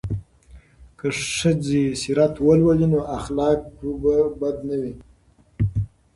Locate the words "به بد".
4.01-4.57